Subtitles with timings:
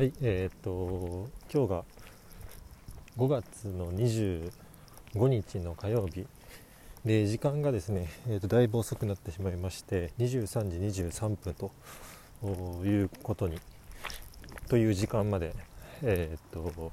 [0.00, 1.84] はい、えー、っと今日が
[3.18, 4.50] 5月の25
[5.28, 6.26] 日の火曜日
[7.04, 11.70] で時間がですね、えー、っとだいぶ遅くなってしまいまして23時23分と
[12.86, 13.58] いうことに
[14.70, 15.54] という時間まで
[16.02, 16.92] えー、っと、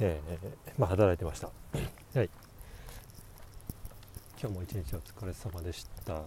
[0.00, 1.48] えー、まあ、働いてました。
[2.16, 2.30] はい
[4.40, 6.22] 今日も一日お疲れ様でした。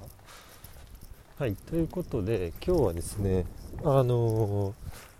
[1.38, 3.46] はい、ということで今日はですね
[3.84, 5.15] あのー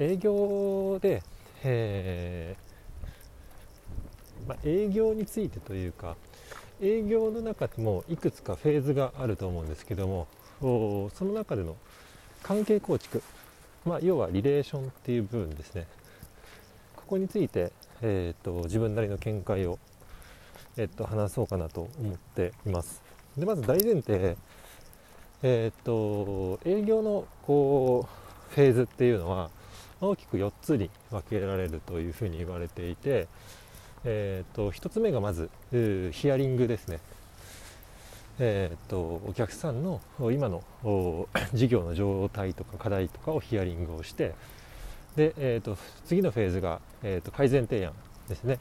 [0.00, 1.22] 営業で、
[1.62, 6.16] えー、まあ、営業についてというか
[6.80, 10.26] 営業の中でもいくつかフェーズがあると思うんですけども
[10.60, 11.76] その中での
[12.42, 13.22] 関係構築、
[13.84, 15.86] まあ、要はリレーションっていう部分ですね。
[16.96, 19.78] ここについて、えーと、自分なりの見解を、
[20.76, 23.02] えーと、話そうかなと思っています。
[23.36, 24.36] でまず大前提
[25.42, 28.06] えっ、と営業のこ
[28.50, 29.50] うフェーズっていうのは
[30.00, 33.28] 大きく4つに分けられるというふうに言われていて、
[34.04, 35.50] えーと、1つ目がまず
[36.12, 37.00] ヒアリングですね、
[38.38, 40.00] えーと、お客さんの
[40.32, 40.64] 今の
[41.52, 44.34] 事業の状態とか課題とかをヒアリングをして
[45.16, 47.92] で、えーと、次のフェーズが、えー、と改善提案
[48.28, 48.58] ですね。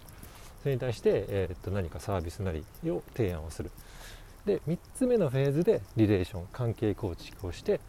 [0.62, 3.72] それに対して、えー、と何かサービスなりを提案をする。
[4.46, 7.80] で3つ目のフェーズでリレーション関係構築をして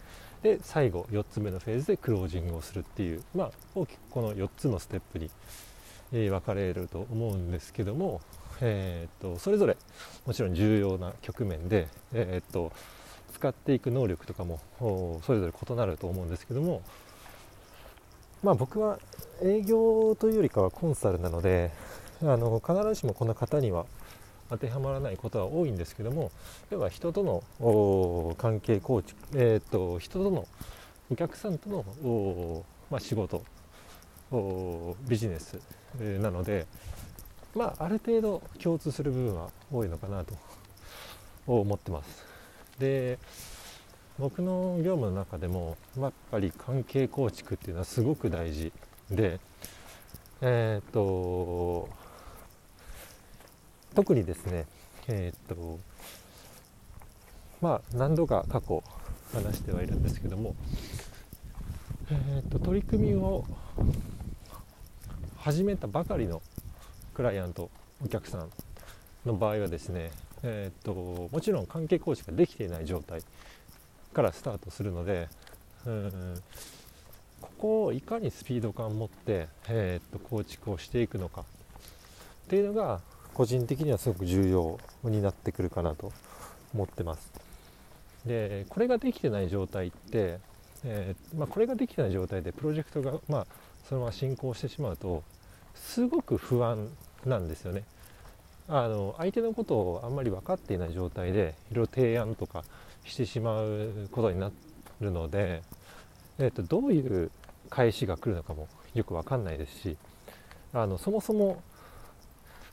[0.42, 5.30] で最後4つ目のフェーズでクロージングをするっていう、まあ、大きくこの4つのステップに、
[6.12, 8.22] えー、分かれると思うんですけども、
[8.61, 9.77] えーと、それぞれ
[10.27, 12.72] もちろん重要な局面で、えーと、
[13.34, 14.61] 使っていく能力とかも
[15.27, 16.83] それぞれ異なると思うんですけども、
[18.42, 18.98] まあ、僕は
[19.42, 21.70] 営業というよりかはコンサルなので
[22.22, 23.84] あの必ずしもこの方には
[24.50, 26.32] 当てはまらないことは多いんですけども
[26.70, 30.46] 要は人との関係構築、えーと、人との
[31.10, 33.44] お客さんとの、まあ、仕事
[35.08, 35.60] ビジネス、
[36.00, 36.66] えー、なので、
[37.54, 40.34] まあ、ある程度共通する部分は多いのかなと
[41.46, 42.24] 思ってます。
[42.78, 43.18] で
[44.18, 48.72] 僕の業務の中でも、まあ、やっぱり関係構築っていうのはすごく大事
[49.10, 49.40] で、
[50.42, 51.89] えっ、と
[53.95, 54.67] 特にですね、
[55.08, 55.78] えー、っと
[57.61, 58.83] まあ何度か過去
[59.33, 60.55] 話してはいるんですけども、
[62.11, 63.45] えー、っと取り組みを
[65.39, 66.42] 始めたばかりの
[67.14, 67.70] クライアント
[68.05, 68.51] お客さん
[69.27, 70.11] の場合はですね、
[70.42, 73.22] えー、っともちろん関係構築ができていない状態
[74.12, 75.28] からスタートするので
[75.86, 76.42] うん
[77.40, 81.45] ここをいかにスピード感を持って、えー、っと構築をしていくのかっ
[82.48, 83.01] ていうのが
[83.35, 86.13] 個人的にはすごく重要になってくるかなと
[86.74, 87.33] 思ってます。
[88.27, 90.41] でこれができてない状態って、
[90.85, 93.46] えー、まあ、これができてない状態でプロジェクトが、まあ、
[93.89, 95.23] そのまま進行してしまうと
[95.74, 96.89] すごく不安
[97.24, 97.85] なんですよね。
[98.69, 102.64] あの相手のことをあんまり分かっていない状態でいろいろ提案とか
[103.05, 104.52] してしまうことにな
[105.01, 105.63] るので、
[106.39, 107.33] えーと、どういう
[107.69, 109.96] 返しが来るのかもよく分かんないですし
[110.73, 111.61] あのそもそも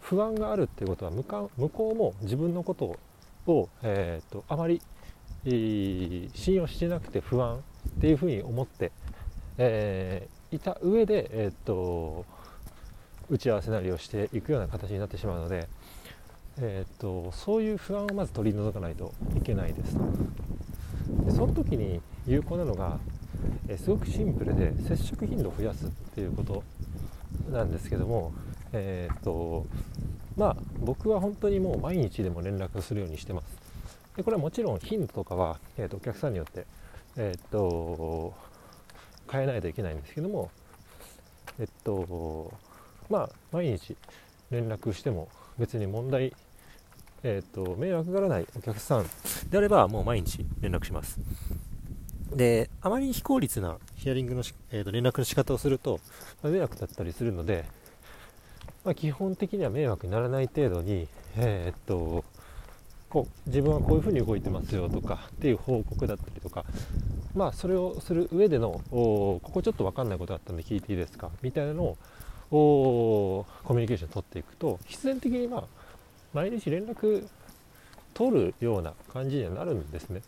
[0.09, 2.95] 不安があるっていうことは向か向こうも自分のこと
[3.45, 4.81] を、えーと、あまり、
[5.43, 7.59] えー、信用してなくて不安っ
[7.99, 8.93] ていうふうに思って、
[9.57, 12.25] えー、いた上で、えーと、
[13.29, 15.67] 打ち合わせなりをしていくような形になってしまうので、
[16.61, 19.97] えーと、そういう不安をまず取り除かないといけないです。
[21.25, 22.97] でその時に有効なのが、
[23.67, 26.63] え、すごくシンプルで接触頻度を増やすっていうこと
[27.51, 28.31] なんですけども
[28.73, 29.65] えー、っと
[30.35, 33.57] まあ僕は本当にもう毎日でも連絡するようにしてます。
[34.15, 36.65] でこれはもちろん頻度とかは、えー、っとお客さんによって
[37.15, 38.33] えー、っと
[39.31, 40.49] 変えないといけないんですけども
[41.59, 42.51] えっと
[43.09, 43.95] まあ毎日
[44.51, 46.33] 連絡しても別に問題
[47.23, 49.05] えっと迷惑がらないお客さん
[49.49, 51.19] であればもう毎日連絡します。
[52.35, 55.99] であまり非効率なヒアリングの、えー、と連絡の仕方をすると、
[56.43, 57.65] 迷惑だったりするので、
[58.87, 62.23] まあ、基本的には迷惑にならない程度に、えー、っと
[63.09, 66.63] こう自分はこういうふうに動いてますよとかっていう報告だったりとか、
[67.35, 71.97] まあ、それをする上でのここちょっと分かんないことあったんで聞いていいですかみたいなの
[72.49, 75.63] をコミュニケーション取っていくと必然的に、まあ、
[76.33, 77.27] 毎日連絡
[78.13, 80.21] 取るような感じにはなるんですね。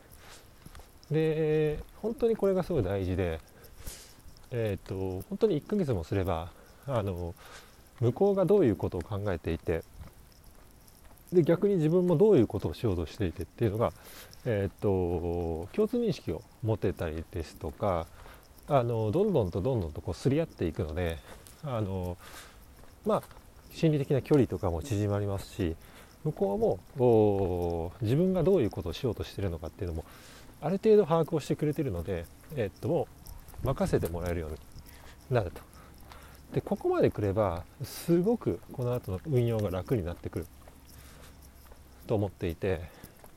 [1.10, 3.40] で本当にこれがすごい大事で、
[4.52, 6.52] えーと、と本当に1ヶ月もすれば
[6.88, 7.34] あの
[8.00, 9.84] 向こうがどういうことを考えていて
[11.34, 13.94] で逆に自分もどういうことをしようとしていてっていうのが、
[14.46, 18.08] えー、っと共通認識を持てたりですとか
[18.68, 21.18] あのどんどんとどんどんとこうすり合っていくので
[21.64, 22.18] あの
[23.06, 23.24] まあ
[23.72, 25.76] 心理的な距離とかも縮まりますし
[26.24, 30.06] 向こうも自分がどういうことをしようとしてるのかっていうのも
[30.62, 32.26] ある程度把握をしてくれてるので、
[32.58, 33.08] えっとも
[33.64, 34.58] う任せてもらえるように
[35.32, 35.69] なると。
[36.54, 40.48] でここまで来ればすごくこの後の運用が楽になってくる。
[42.10, 42.82] と思っていて、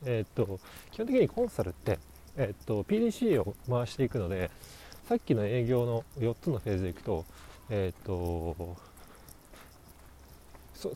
[0.03, 0.59] えっと
[0.91, 1.99] 基本的にコンサルって、
[2.35, 4.49] えっと PDCA を回していくので
[5.07, 7.23] さっきの営業の4つのフェーズでいくと,、
[7.69, 8.75] えっと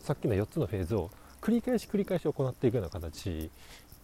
[0.00, 1.08] さっきの4つのフェーズを
[1.40, 3.48] 繰り返し繰り返し行っていくような形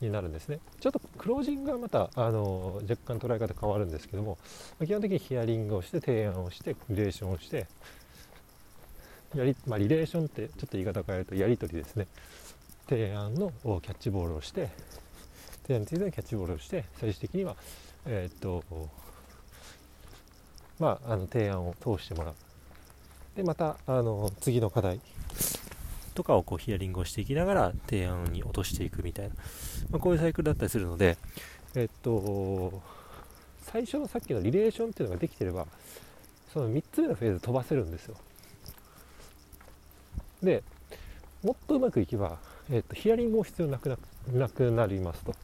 [0.00, 0.60] になるんですね。
[0.78, 4.38] ちょっとクロージングはまたあの若干捉え方変わるんですけども
[4.78, 7.66] 基本的にヒアリングをして提案をしてリレーションをして
[9.34, 12.06] やり、まあ、リレーションってちょっと言い方変えるとやり取りですね。
[12.88, 14.68] 提案のキャッチボールをして
[15.62, 17.56] 提案についてのキャッチボールをして最終的には
[18.06, 18.62] えー、っと
[20.78, 22.34] まああの提案を通してもらう。
[23.36, 25.00] でまたあの次の課題
[26.14, 29.34] とかをこうヒアリングをしていきながら提案に落としていくみたいな、
[29.90, 31.18] まあ、こういうサイクルだったりするので、
[31.74, 32.80] えっと、
[33.62, 35.66] 最初のさっきのリレーションっていうのができてれば
[36.52, 38.14] その3つ目のフェーズ飛ばせるんですよ。
[40.44, 40.62] で
[41.42, 42.38] もっとうまくいけば、
[42.70, 43.98] えっと、ヒアリングも必要なくな
[44.32, 45.34] なくなりますと。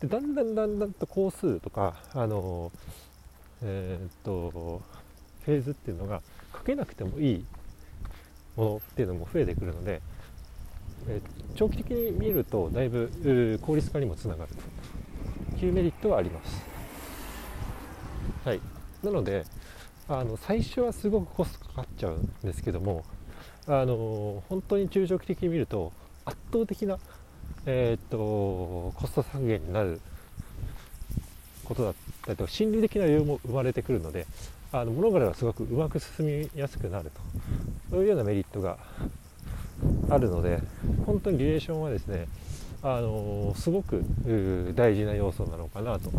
[0.00, 2.70] でだんだんだんだんと工数とかあの
[3.62, 4.82] えー、と
[5.44, 7.44] フェーズっていうのがかけなくてもいい
[8.56, 10.00] ものっていうのも増えてくるので、
[11.08, 11.20] え
[11.56, 14.52] 長期的に見るとだいぶ効率化にもつながる。
[15.58, 16.62] というメリットはあります。
[18.44, 18.60] はい、
[19.02, 19.44] なので
[20.08, 23.04] あの最初はすごくコストかかっちゃうんですけども
[23.68, 25.92] あの本当に中長期的に見ると
[26.24, 26.98] 圧倒的な、
[27.66, 30.00] えー、っとコスト削減になる
[31.64, 31.94] ことだっ
[32.24, 34.26] たりと心理的な余裕も生まれてくるので
[34.72, 37.20] あの物事がすごくうまく進みやすくなると
[37.90, 38.78] そういうようなメリットが
[40.08, 40.60] あるので
[41.04, 42.26] 本当にリレーションはですね
[42.82, 44.02] あのすごく
[44.74, 46.10] 大事な要素なのかなと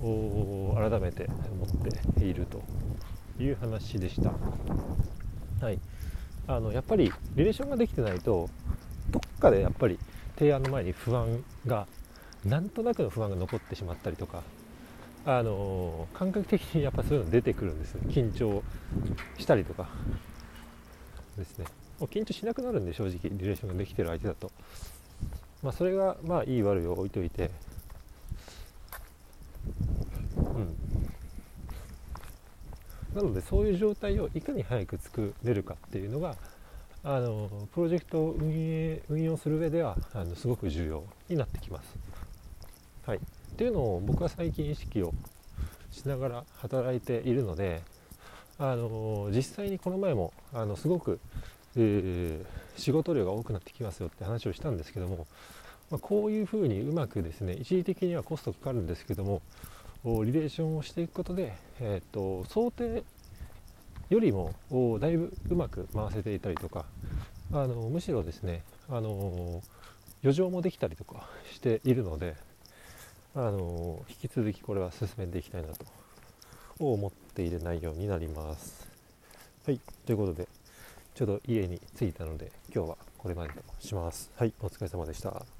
[0.00, 2.62] 改めて思っていると
[3.42, 4.32] いう話でした。
[5.64, 5.78] はい、
[6.46, 8.50] あのやっぱりリレーションができてないと
[9.10, 9.98] どっかでやっぱり
[10.38, 11.86] 提案の前に不安が
[12.44, 14.42] なんとなくの不安が残ってしまったりとか
[15.26, 18.62] あの感覚的にやっぱそういうの出てくるんです緊張
[19.38, 19.88] したりとか
[21.38, 21.66] ですね。
[21.98, 24.50] もう緊張しなくなるんで正直リレーションができてる相手だと。
[25.62, 27.50] まあそれがまあいい悪いを置いといて。
[30.36, 30.76] うん。
[33.14, 36.36] なのでそういう状態をいかに早く作れるかっていうのが
[37.02, 41.98] あのプロジェクトを運営運用する上ではあのすごく重要になってきます。
[43.06, 43.20] はい、っ
[43.56, 45.12] ていうのを僕は最近意識を
[45.90, 47.82] しながら働いているので
[48.58, 51.20] あの実際にこの前もあのすごく、
[51.76, 55.26] えー、仕事量が多くなってきますよって話をしたんですけども、
[55.90, 59.42] まあ、こういうふうにうまくですね一時的にはコストかかるんですけども
[60.04, 63.04] リレーションをしていくことで、えーと、想定
[64.10, 64.54] よりも
[65.00, 66.84] だいぶうまく回せていたりとか
[67.52, 69.62] あのむしろですねあの
[70.22, 72.36] 余剰もできたりとかしているので
[73.34, 75.86] あの引き続きこれは進めていきたいなと
[76.78, 78.88] 思っている内容になります。
[79.66, 80.48] はい、ということで、
[81.14, 84.30] ちょうど家に着いたので、今日はこれまでとします。
[84.36, 85.53] はい、お疲れ様でした。